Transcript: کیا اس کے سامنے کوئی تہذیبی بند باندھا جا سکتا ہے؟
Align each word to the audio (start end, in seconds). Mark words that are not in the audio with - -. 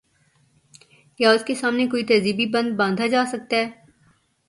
کیا 1.19 1.31
اس 1.31 1.43
کے 1.45 1.55
سامنے 1.55 1.87
کوئی 1.87 2.03
تہذیبی 2.05 2.45
بند 2.53 2.75
باندھا 2.77 3.07
جا 3.07 3.23
سکتا 3.31 3.55
ہے؟ 3.57 3.69